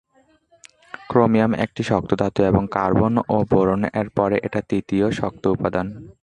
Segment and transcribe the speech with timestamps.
[1.09, 5.87] Chromium একটি শক্ত ধাতু এবং কার্বন ও বোরন এর পরে এটা তৃতীয় শক্ত উপাদান।